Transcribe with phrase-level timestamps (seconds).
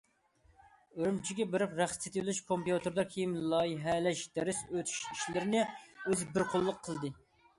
[0.99, 7.13] ئۈرۈمچىگە بېرىپ رەخت سېتىۋېلىش، كومپيۇتېردا كىيىم لايىھەلەش، دەرس ئۆتۈش ئىشلىرىنى ئۆزى بىر قوللۇق قىلدى.